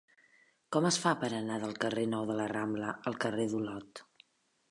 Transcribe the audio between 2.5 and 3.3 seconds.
Rambla al